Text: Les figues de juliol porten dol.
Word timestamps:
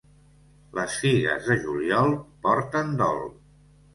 Les 0.77 0.95
figues 1.01 1.49
de 1.51 1.57
juliol 1.67 2.15
porten 2.47 2.89
dol. 3.05 3.23